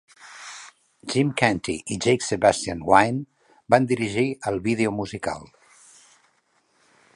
Jim 1.11 1.33
Canty 1.41 1.75
i 1.95 1.97
Jake-Sebastian 2.05 2.81
Wynne 2.91 3.75
van 3.75 3.87
dirigir 3.93 4.27
el 4.53 4.59
vídeo 4.71 4.95
musical. 5.03 5.49